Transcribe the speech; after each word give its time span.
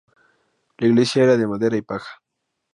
La 0.79 0.87
iglesia 0.87 1.21
era 1.21 1.37
de 1.37 1.45
madera 1.45 1.77
y 1.77 1.83
paja. 1.83 2.23